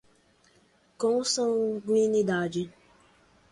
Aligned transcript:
consanguinidade 0.97 2.73